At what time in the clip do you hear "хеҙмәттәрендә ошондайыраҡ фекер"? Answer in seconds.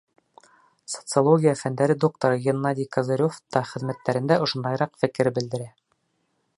3.73-5.35